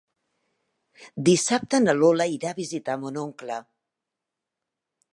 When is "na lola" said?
1.83-2.29